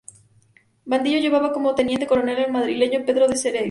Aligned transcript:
Badillo 0.83 1.19
llevaba 1.19 1.53
como 1.53 1.75
teniente 1.75 2.07
coronel 2.07 2.43
al 2.45 2.51
madrileño 2.51 3.05
Pedro 3.05 3.27
de 3.27 3.35
Heredia. 3.39 3.59